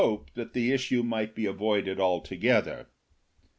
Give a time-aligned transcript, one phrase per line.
[0.01, 2.87] 1 that the issue might be avoided altogether.